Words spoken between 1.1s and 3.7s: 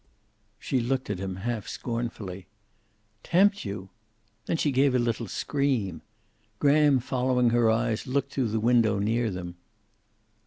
at him half scornfully. "Tempt